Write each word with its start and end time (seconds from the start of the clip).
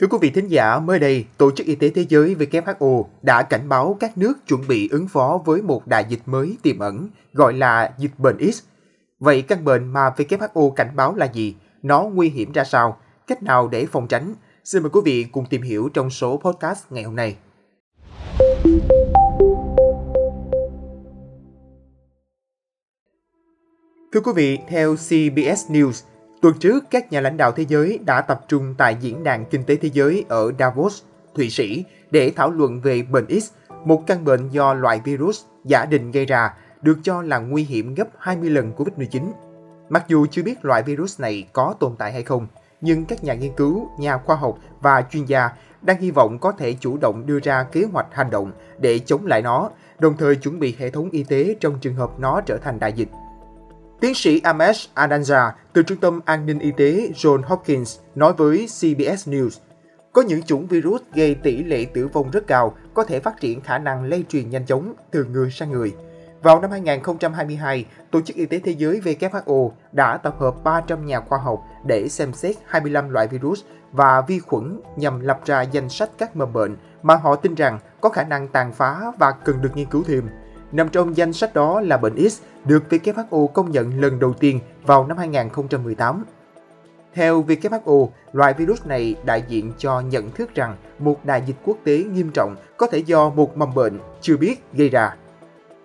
Thưa 0.00 0.06
quý 0.06 0.18
vị 0.20 0.30
thính 0.30 0.48
giả, 0.48 0.78
mới 0.78 0.98
đây, 0.98 1.26
Tổ 1.38 1.50
chức 1.50 1.66
Y 1.66 1.74
tế 1.74 1.90
Thế 1.90 2.04
giới 2.08 2.34
WHO 2.34 3.04
đã 3.22 3.42
cảnh 3.42 3.68
báo 3.68 3.96
các 4.00 4.18
nước 4.18 4.46
chuẩn 4.46 4.68
bị 4.68 4.88
ứng 4.88 5.08
phó 5.08 5.42
với 5.44 5.62
một 5.62 5.86
đại 5.86 6.04
dịch 6.08 6.20
mới 6.26 6.56
tiềm 6.62 6.78
ẩn, 6.78 7.08
gọi 7.32 7.52
là 7.52 7.92
dịch 7.98 8.10
bệnh 8.18 8.52
X. 8.52 8.62
Vậy 9.20 9.42
căn 9.42 9.64
bệnh 9.64 9.92
mà 9.92 10.10
WHO 10.16 10.70
cảnh 10.70 10.90
báo 10.96 11.14
là 11.14 11.26
gì? 11.26 11.54
Nó 11.82 12.02
nguy 12.02 12.28
hiểm 12.28 12.52
ra 12.52 12.64
sao? 12.64 12.98
Cách 13.26 13.42
nào 13.42 13.68
để 13.68 13.86
phòng 13.86 14.08
tránh? 14.08 14.34
Xin 14.64 14.82
mời 14.82 14.90
quý 14.90 15.00
vị 15.04 15.26
cùng 15.32 15.46
tìm 15.50 15.62
hiểu 15.62 15.88
trong 15.94 16.10
số 16.10 16.40
podcast 16.44 16.84
ngày 16.90 17.04
hôm 17.04 17.16
nay. 17.16 17.36
Thưa 24.12 24.20
quý 24.20 24.32
vị, 24.34 24.58
theo 24.68 24.94
CBS 24.94 25.70
News, 25.70 26.04
Tuần 26.40 26.54
trước, 26.58 26.84
các 26.90 27.12
nhà 27.12 27.20
lãnh 27.20 27.36
đạo 27.36 27.52
thế 27.52 27.64
giới 27.68 27.98
đã 28.06 28.20
tập 28.20 28.44
trung 28.48 28.74
tại 28.78 28.96
Diễn 29.00 29.24
đàn 29.24 29.44
Kinh 29.44 29.64
tế 29.64 29.76
Thế 29.76 29.90
giới 29.92 30.24
ở 30.28 30.52
Davos, 30.58 31.02
Thụy 31.34 31.50
Sĩ 31.50 31.84
để 32.10 32.32
thảo 32.36 32.50
luận 32.50 32.80
về 32.80 33.02
bệnh 33.02 33.40
X, 33.40 33.50
một 33.84 34.02
căn 34.06 34.24
bệnh 34.24 34.48
do 34.48 34.74
loại 34.74 35.00
virus 35.04 35.44
giả 35.64 35.84
định 35.84 36.10
gây 36.10 36.26
ra, 36.26 36.54
được 36.82 36.98
cho 37.02 37.22
là 37.22 37.38
nguy 37.38 37.62
hiểm 37.62 37.94
gấp 37.94 38.08
20 38.18 38.50
lần 38.50 38.72
COVID-19. 38.76 39.22
Mặc 39.88 40.04
dù 40.08 40.26
chưa 40.30 40.42
biết 40.42 40.64
loại 40.64 40.82
virus 40.82 41.20
này 41.20 41.48
có 41.52 41.74
tồn 41.80 41.96
tại 41.98 42.12
hay 42.12 42.22
không, 42.22 42.46
nhưng 42.80 43.04
các 43.04 43.24
nhà 43.24 43.34
nghiên 43.34 43.52
cứu, 43.56 43.88
nhà 43.98 44.18
khoa 44.18 44.36
học 44.36 44.58
và 44.80 45.04
chuyên 45.10 45.24
gia 45.24 45.50
đang 45.82 46.00
hy 46.00 46.10
vọng 46.10 46.38
có 46.38 46.52
thể 46.52 46.76
chủ 46.80 46.96
động 47.00 47.26
đưa 47.26 47.38
ra 47.40 47.62
kế 47.62 47.84
hoạch 47.92 48.06
hành 48.12 48.30
động 48.30 48.52
để 48.78 48.98
chống 48.98 49.26
lại 49.26 49.42
nó, 49.42 49.70
đồng 49.98 50.16
thời 50.16 50.36
chuẩn 50.36 50.58
bị 50.58 50.76
hệ 50.78 50.90
thống 50.90 51.10
y 51.10 51.22
tế 51.22 51.56
trong 51.60 51.78
trường 51.80 51.94
hợp 51.94 52.10
nó 52.18 52.40
trở 52.40 52.56
thành 52.56 52.78
đại 52.78 52.92
dịch. 52.92 53.08
Tiến 54.00 54.14
sĩ 54.14 54.40
Amesh 54.40 54.90
Ananja 54.94 55.50
từ 55.72 55.82
Trung 55.82 55.98
tâm 55.98 56.20
An 56.24 56.46
ninh 56.46 56.58
Y 56.58 56.70
tế 56.70 57.10
John 57.14 57.42
Hopkins 57.44 57.98
nói 58.14 58.32
với 58.32 58.66
CBS 58.66 59.28
News, 59.28 59.50
có 60.12 60.22
những 60.22 60.42
chủng 60.42 60.66
virus 60.66 61.02
gây 61.14 61.34
tỷ 61.34 61.64
lệ 61.64 61.86
tử 61.94 62.08
vong 62.12 62.30
rất 62.30 62.46
cao 62.46 62.74
có 62.94 63.04
thể 63.04 63.20
phát 63.20 63.40
triển 63.40 63.60
khả 63.60 63.78
năng 63.78 64.04
lây 64.04 64.24
truyền 64.28 64.50
nhanh 64.50 64.66
chóng 64.66 64.94
từ 65.10 65.24
người 65.24 65.50
sang 65.50 65.70
người. 65.70 65.94
Vào 66.42 66.60
năm 66.60 66.70
2022, 66.70 67.86
Tổ 68.10 68.20
chức 68.20 68.36
Y 68.36 68.46
tế 68.46 68.58
Thế 68.58 68.72
giới 68.72 69.00
WHO 69.04 69.70
đã 69.92 70.16
tập 70.16 70.36
hợp 70.38 70.64
300 70.64 71.06
nhà 71.06 71.20
khoa 71.20 71.38
học 71.38 71.64
để 71.86 72.08
xem 72.08 72.32
xét 72.32 72.56
25 72.66 73.10
loại 73.10 73.28
virus 73.28 73.62
và 73.92 74.20
vi 74.20 74.38
khuẩn 74.38 74.80
nhằm 74.96 75.20
lập 75.20 75.40
ra 75.44 75.62
danh 75.62 75.88
sách 75.88 76.10
các 76.18 76.36
mầm 76.36 76.52
bệnh 76.52 76.76
mà 77.02 77.16
họ 77.16 77.36
tin 77.36 77.54
rằng 77.54 77.78
có 78.00 78.08
khả 78.08 78.24
năng 78.24 78.48
tàn 78.48 78.72
phá 78.72 79.00
và 79.18 79.30
cần 79.30 79.62
được 79.62 79.70
nghiên 79.74 79.88
cứu 79.90 80.02
thêm. 80.06 80.28
Nằm 80.72 80.88
trong 80.88 81.16
danh 81.16 81.32
sách 81.32 81.54
đó 81.54 81.80
là 81.80 81.96
bệnh 81.96 82.28
X 82.28 82.40
được 82.64 82.82
WHO 82.90 83.46
công 83.46 83.70
nhận 83.70 84.00
lần 84.00 84.18
đầu 84.18 84.32
tiên 84.32 84.60
vào 84.86 85.06
năm 85.06 85.18
2018. 85.18 86.24
Theo 87.14 87.44
WHO, 87.48 88.08
loại 88.32 88.54
virus 88.54 88.86
này 88.86 89.14
đại 89.24 89.44
diện 89.48 89.72
cho 89.78 90.00
nhận 90.00 90.30
thức 90.30 90.54
rằng 90.54 90.76
một 90.98 91.24
đại 91.24 91.42
dịch 91.46 91.56
quốc 91.64 91.76
tế 91.84 92.04
nghiêm 92.04 92.30
trọng 92.34 92.56
có 92.76 92.86
thể 92.86 92.98
do 92.98 93.30
một 93.30 93.56
mầm 93.56 93.74
bệnh 93.74 93.98
chưa 94.20 94.36
biết 94.36 94.64
gây 94.72 94.88
ra. 94.88 95.16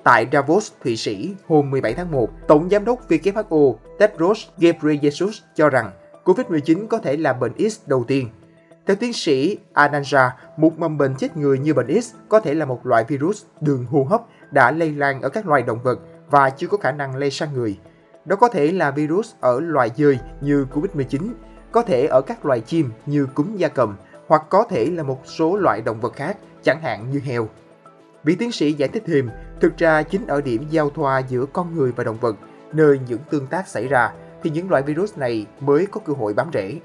Tại 0.04 0.28
Davos, 0.32 0.72
Thụy 0.84 0.98
Sĩ, 0.98 1.36
hôm 1.48 1.72
17 1.72 1.94
tháng 1.94 2.12
1, 2.12 2.30
Tổng 2.48 2.70
Giám 2.70 2.86
đốc 2.86 3.10
WHO 3.10 3.76
Tedros 4.00 4.48
Ghebreyesus 4.58 5.42
cho 5.56 5.70
rằng 5.70 5.92
COVID-19 6.24 6.88
có 6.88 6.98
thể 6.98 7.18
là 7.18 7.34
bệnh 7.34 7.70
X 7.70 7.80
đầu 7.86 8.04
tiên. 8.08 8.30
Theo 8.88 8.96
tiến 8.96 9.14
sĩ 9.14 9.58
Ananja, 9.74 10.30
một 10.58 10.80
mầm 10.80 10.98
bệnh 10.98 11.16
chết 11.16 11.38
người 11.38 11.60
như 11.60 11.74
bệnh 11.74 12.02
X 12.02 12.14
có 12.30 12.40
thể 12.40 12.54
là 12.54 12.66
một 12.66 12.86
loại 12.86 13.04
virus 13.08 13.44
đường 13.62 13.86
hô 13.86 14.04
hấp 14.04 14.22
đã 14.52 14.72
lây 14.72 14.92
lan 14.92 15.22
ở 15.22 15.30
các 15.30 15.48
loài 15.48 15.64
động 15.64 15.80
vật 15.84 16.00
và 16.30 16.50
chưa 16.50 16.68
có 16.68 16.78
khả 16.78 16.92
năng 16.92 17.16
lây 17.16 17.32
sang 17.32 17.54
người. 17.54 17.80
Đó 18.26 18.36
có 18.36 18.48
thể 18.48 18.72
là 18.72 18.92
virus 18.92 19.32
ở 19.40 19.60
loài 19.60 19.92
dơi 19.98 20.20
như 20.42 20.66
COVID-19, 20.74 21.32
có 21.72 21.82
thể 21.82 22.06
ở 22.06 22.22
các 22.22 22.46
loài 22.46 22.60
chim 22.60 22.92
như 23.06 23.28
cúm 23.36 23.56
gia 23.56 23.68
cầm 23.68 23.96
hoặc 24.28 24.44
có 24.50 24.64
thể 24.70 24.86
là 24.86 25.04
một 25.04 25.22
số 25.26 25.58
loại 25.58 25.82
động 25.82 26.00
vật 26.02 26.14
khác, 26.16 26.38
chẳng 26.64 26.82
hạn 26.82 27.12
như 27.12 27.20
heo. 27.20 27.50
Vị 28.24 28.36
tiến 28.36 28.52
sĩ 28.52 28.74
giải 28.74 28.90
thích 28.90 29.04
thêm, 29.06 29.30
thực 29.62 29.78
ra 29.78 30.04
chính 30.04 30.28
ở 30.28 30.42
điểm 30.42 30.66
giao 30.70 30.90
thoa 30.90 31.20
giữa 31.20 31.46
con 31.54 31.76
người 31.76 31.92
và 31.92 32.04
động 32.04 32.18
vật, 32.22 32.36
nơi 32.74 33.00
những 33.08 33.20
tương 33.30 33.48
tác 33.48 33.68
xảy 33.68 33.88
ra, 33.88 34.12
thì 34.44 34.50
những 34.50 34.70
loại 34.70 34.84
virus 34.84 35.18
này 35.18 35.46
mới 35.60 35.88
có 35.92 36.02
cơ 36.06 36.14
hội 36.14 36.34
bám 36.34 36.50
rễ. 36.54 36.80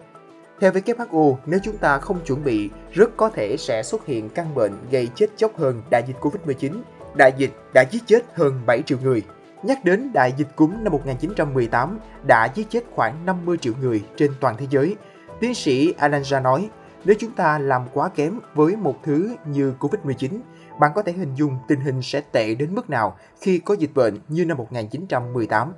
Theo 0.60 0.72
WHO, 0.72 1.36
nếu 1.46 1.60
chúng 1.62 1.78
ta 1.78 1.98
không 1.98 2.20
chuẩn 2.26 2.44
bị, 2.44 2.70
rất 2.92 3.16
có 3.16 3.28
thể 3.28 3.56
sẽ 3.58 3.82
xuất 3.82 4.06
hiện 4.06 4.28
căn 4.28 4.54
bệnh 4.54 4.72
gây 4.90 5.08
chết 5.14 5.26
chóc 5.36 5.58
hơn 5.58 5.82
đại 5.90 6.02
dịch 6.06 6.16
COVID-19 6.20 6.72
đại 7.16 7.32
dịch 7.36 7.50
đã 7.74 7.84
giết 7.90 8.02
chết 8.06 8.20
hơn 8.34 8.60
7 8.66 8.82
triệu 8.82 8.98
người. 9.02 9.22
Nhắc 9.62 9.84
đến 9.84 10.10
đại 10.12 10.32
dịch 10.36 10.48
cúm 10.56 10.72
năm 10.82 10.92
1918 10.92 11.98
đã 12.26 12.48
giết 12.54 12.70
chết 12.70 12.84
khoảng 12.94 13.26
50 13.26 13.56
triệu 13.56 13.72
người 13.80 14.04
trên 14.16 14.32
toàn 14.40 14.56
thế 14.58 14.66
giới. 14.70 14.96
Tiến 15.40 15.54
sĩ 15.54 15.94
Alanja 15.98 16.42
nói, 16.42 16.70
nếu 17.04 17.16
chúng 17.18 17.32
ta 17.32 17.58
làm 17.58 17.82
quá 17.92 18.08
kém 18.08 18.40
với 18.54 18.76
một 18.76 18.96
thứ 19.02 19.36
như 19.46 19.74
Covid-19, 19.80 20.38
bạn 20.80 20.90
có 20.94 21.02
thể 21.02 21.12
hình 21.12 21.34
dung 21.34 21.58
tình 21.68 21.80
hình 21.80 22.02
sẽ 22.02 22.20
tệ 22.20 22.54
đến 22.54 22.74
mức 22.74 22.90
nào 22.90 23.16
khi 23.40 23.58
có 23.58 23.74
dịch 23.74 23.94
bệnh 23.94 24.18
như 24.28 24.44
năm 24.44 24.56
1918. 24.56 25.72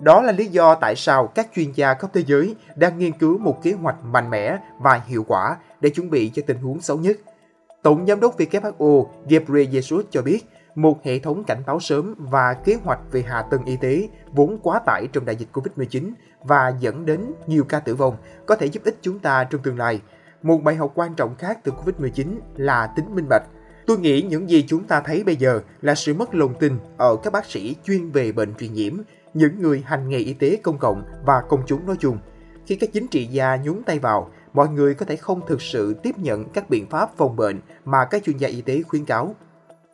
Đó 0.00 0.22
là 0.22 0.32
lý 0.32 0.46
do 0.46 0.74
tại 0.74 0.96
sao 0.96 1.26
các 1.26 1.48
chuyên 1.54 1.72
gia 1.72 1.94
khắp 1.94 2.10
thế 2.14 2.22
giới 2.26 2.56
đang 2.76 2.98
nghiên 2.98 3.12
cứu 3.12 3.38
một 3.38 3.62
kế 3.62 3.72
hoạch 3.72 4.04
mạnh 4.04 4.30
mẽ 4.30 4.56
và 4.78 5.00
hiệu 5.06 5.24
quả 5.28 5.56
để 5.80 5.90
chuẩn 5.90 6.10
bị 6.10 6.30
cho 6.34 6.42
tình 6.46 6.58
huống 6.58 6.80
xấu 6.80 6.98
nhất. 6.98 7.16
Tổng 7.82 8.06
giám 8.06 8.20
đốc 8.20 8.38
WHO 8.38 9.06
Ghebreyesus 9.28 10.04
cho 10.10 10.22
biết, 10.22 10.44
một 10.74 11.04
hệ 11.04 11.18
thống 11.18 11.44
cảnh 11.44 11.62
báo 11.66 11.80
sớm 11.80 12.14
và 12.18 12.54
kế 12.54 12.76
hoạch 12.84 13.00
về 13.12 13.22
hạ 13.22 13.42
tầng 13.50 13.64
y 13.64 13.76
tế 13.76 14.08
vốn 14.32 14.58
quá 14.62 14.80
tải 14.86 15.06
trong 15.12 15.24
đại 15.24 15.36
dịch 15.36 15.48
Covid-19 15.52 16.12
và 16.42 16.72
dẫn 16.80 17.06
đến 17.06 17.32
nhiều 17.46 17.64
ca 17.64 17.80
tử 17.80 17.94
vong 17.94 18.16
có 18.46 18.56
thể 18.56 18.66
giúp 18.66 18.84
ích 18.84 18.98
chúng 19.02 19.18
ta 19.18 19.44
trong 19.44 19.62
tương 19.62 19.78
lai. 19.78 20.00
Một 20.42 20.62
bài 20.62 20.74
học 20.74 20.92
quan 20.94 21.14
trọng 21.14 21.34
khác 21.36 21.58
từ 21.64 21.72
Covid-19 21.72 22.26
là 22.56 22.86
tính 22.86 23.14
minh 23.14 23.26
bạch. 23.28 23.42
Tôi 23.86 23.98
nghĩ 23.98 24.22
những 24.22 24.50
gì 24.50 24.64
chúng 24.68 24.84
ta 24.84 25.00
thấy 25.00 25.24
bây 25.24 25.36
giờ 25.36 25.60
là 25.80 25.94
sự 25.94 26.14
mất 26.14 26.34
lòng 26.34 26.54
tin 26.60 26.78
ở 26.96 27.16
các 27.22 27.32
bác 27.32 27.46
sĩ 27.46 27.76
chuyên 27.84 28.10
về 28.10 28.32
bệnh 28.32 28.54
truyền 28.54 28.72
nhiễm, 28.72 28.96
những 29.34 29.62
người 29.62 29.82
hành 29.86 30.08
nghề 30.08 30.18
y 30.18 30.32
tế 30.32 30.58
công 30.62 30.78
cộng 30.78 31.04
và 31.24 31.42
công 31.48 31.62
chúng 31.66 31.86
nói 31.86 31.96
chung. 32.00 32.18
Khi 32.66 32.76
các 32.76 32.90
chính 32.92 33.06
trị 33.06 33.24
gia 33.24 33.56
nhúng 33.56 33.82
tay 33.82 33.98
vào, 33.98 34.30
mọi 34.52 34.68
người 34.68 34.94
có 34.94 35.06
thể 35.06 35.16
không 35.16 35.40
thực 35.46 35.62
sự 35.62 35.94
tiếp 36.02 36.18
nhận 36.18 36.44
các 36.48 36.70
biện 36.70 36.86
pháp 36.86 37.16
phòng 37.16 37.36
bệnh 37.36 37.60
mà 37.84 38.04
các 38.04 38.24
chuyên 38.24 38.36
gia 38.36 38.48
y 38.48 38.60
tế 38.60 38.82
khuyến 38.82 39.04
cáo. 39.04 39.34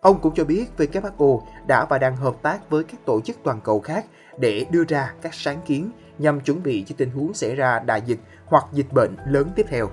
Ông 0.01 0.21
cũng 0.21 0.35
cho 0.35 0.45
biết 0.45 0.67
WHO 0.77 1.41
đã 1.67 1.85
và 1.85 1.99
đang 1.99 2.17
hợp 2.17 2.37
tác 2.43 2.71
với 2.71 2.85
các 2.85 3.07
tổ 3.07 3.21
chức 3.21 3.37
toàn 3.43 3.61
cầu 3.65 3.81
khác 3.81 4.07
để 4.39 4.67
đưa 4.71 4.85
ra 4.85 5.13
các 5.23 5.35
sáng 5.35 5.59
kiến 5.67 5.91
nhằm 6.19 6.41
chuẩn 6.41 6.63
bị 6.63 6.85
cho 6.89 6.95
tình 6.99 7.11
huống 7.11 7.35
xảy 7.35 7.55
ra 7.55 7.79
đại 7.79 8.03
dịch 8.07 8.19
hoặc 8.47 8.65
dịch 8.73 8.93
bệnh 8.93 9.17
lớn 9.27 9.49
tiếp 9.57 9.67
theo. 9.69 9.91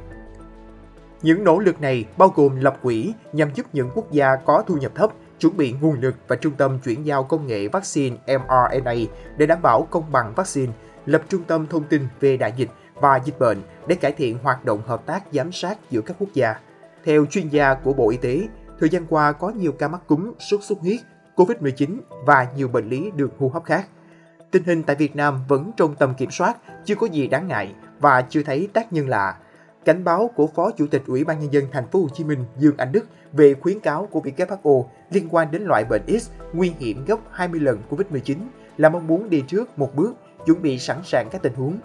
Những 1.22 1.44
nỗ 1.44 1.60
lực 1.60 1.82
này 1.82 2.06
bao 2.18 2.30
gồm 2.36 2.56
lập 2.56 2.78
quỹ 2.82 3.14
nhằm 3.34 3.50
giúp 3.56 3.66
những 3.74 3.90
quốc 3.96 4.12
gia 4.12 4.36
có 4.36 4.64
thu 4.68 4.78
nhập 4.78 4.92
thấp 4.96 5.12
chuẩn 5.40 5.58
bị 5.58 5.76
nguồn 5.82 6.00
lực 6.02 6.16
và 6.28 6.36
trung 6.36 6.54
tâm 6.58 6.80
chuyển 6.80 7.06
giao 7.06 7.24
công 7.24 7.48
nghệ 7.48 7.68
vaccine 7.68 8.18
mRNA 8.28 8.94
để 9.38 9.46
đảm 9.46 9.62
bảo 9.62 9.88
công 9.92 10.12
bằng 10.12 10.34
vaccine, 10.36 10.74
lập 11.06 11.22
trung 11.30 11.44
tâm 11.44 11.68
thông 11.68 11.84
tin 11.84 12.08
về 12.20 12.38
đại 12.38 12.54
dịch 12.58 12.70
và 12.96 13.20
dịch 13.26 13.40
bệnh 13.40 13.62
để 13.88 13.96
cải 13.96 14.12
thiện 14.12 14.38
hoạt 14.44 14.66
động 14.66 14.82
hợp 14.86 15.06
tác 15.06 15.24
giám 15.32 15.52
sát 15.52 15.78
giữa 15.90 16.02
các 16.02 16.16
quốc 16.20 16.30
gia. 16.34 16.56
Theo 17.06 17.26
chuyên 17.26 17.48
gia 17.48 17.74
của 17.74 17.94
Bộ 17.94 18.10
Y 18.10 18.18
tế, 18.18 18.48
Thời 18.80 18.90
gian 18.90 19.06
qua 19.10 19.32
có 19.32 19.50
nhiều 19.50 19.72
ca 19.72 19.88
mắc 19.88 20.02
cúm, 20.08 20.32
sốt 20.40 20.64
xuất 20.64 20.80
huyết, 20.80 21.00
COVID-19 21.36 21.98
và 22.26 22.48
nhiều 22.56 22.68
bệnh 22.68 22.90
lý 22.90 23.12
đường 23.16 23.32
hô 23.40 23.48
hấp 23.48 23.64
khác. 23.64 23.88
Tình 24.52 24.64
hình 24.64 24.84
tại 24.84 24.96
Việt 24.96 25.16
Nam 25.16 25.40
vẫn 25.48 25.72
trong 25.78 25.96
tầm 25.96 26.14
kiểm 26.16 26.32
soát, 26.32 26.58
chưa 26.86 26.96
có 26.96 27.08
gì 27.08 27.28
đáng 27.28 27.48
ngại 27.48 27.76
và 28.00 28.22
chưa 28.22 28.44
thấy 28.44 28.70
tác 28.74 28.94
nhân 28.94 29.08
lạ. 29.08 29.38
Cảnh 29.86 30.04
báo 30.04 30.32
của 30.36 30.48
Phó 30.48 30.72
Chủ 30.72 30.88
tịch 30.88 31.02
Ủy 31.08 31.24
ban 31.24 31.40
nhân 31.40 31.54
dân 31.54 31.66
thành 31.72 31.88
phố 31.88 32.02
Hồ 32.02 32.08
Chí 32.14 32.24
Minh 32.24 32.46
Dương 32.58 32.78
Anh 32.78 32.92
Đức 32.92 33.06
về 33.34 33.54
khuyến 33.54 33.80
cáo 33.80 34.08
của 34.12 34.20
WHO 34.20 34.86
liên 35.12 35.28
quan 35.32 35.52
đến 35.52 35.64
loại 35.64 35.86
bệnh 35.86 36.20
X 36.20 36.30
nguy 36.54 36.74
hiểm 36.80 37.06
gấp 37.06 37.18
20 37.32 37.60
lần 37.60 37.82
COVID-19 37.90 38.36
là 38.78 38.90
mong 38.90 39.08
muốn 39.08 39.30
đi 39.30 39.44
trước 39.48 39.80
một 39.80 39.96
bước, 39.96 40.14
chuẩn 40.46 40.62
bị 40.62 40.80
sẵn 40.80 40.98
sàng 41.04 41.28
các 41.32 41.42
tình 41.42 41.54
huống 41.54 41.78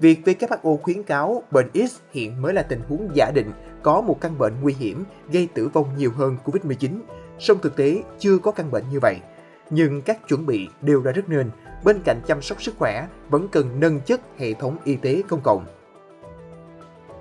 Việc 0.00 0.20
WHO 0.24 0.76
khuyến 0.76 1.02
cáo 1.02 1.42
bệnh 1.50 1.70
X 1.74 1.96
hiện 2.12 2.42
mới 2.42 2.54
là 2.54 2.62
tình 2.62 2.80
huống 2.88 3.08
giả 3.14 3.30
định 3.34 3.52
có 3.82 4.00
một 4.00 4.20
căn 4.20 4.38
bệnh 4.38 4.52
nguy 4.62 4.74
hiểm 4.78 5.04
gây 5.32 5.48
tử 5.54 5.68
vong 5.68 5.86
nhiều 5.96 6.10
hơn 6.16 6.36
COVID-19, 6.44 7.00
song 7.38 7.58
thực 7.62 7.76
tế 7.76 8.02
chưa 8.18 8.38
có 8.38 8.50
căn 8.50 8.70
bệnh 8.70 8.84
như 8.90 8.98
vậy. 9.02 9.16
Nhưng 9.70 10.02
các 10.02 10.28
chuẩn 10.28 10.46
bị 10.46 10.68
đều 10.80 11.02
đã 11.02 11.12
rất 11.12 11.28
nên, 11.28 11.50
bên 11.84 12.00
cạnh 12.04 12.20
chăm 12.26 12.42
sóc 12.42 12.62
sức 12.62 12.74
khỏe 12.78 13.06
vẫn 13.30 13.48
cần 13.48 13.80
nâng 13.80 14.00
chất 14.00 14.20
hệ 14.38 14.54
thống 14.54 14.76
y 14.84 14.96
tế 14.96 15.22
công 15.28 15.40
cộng. 15.40 15.66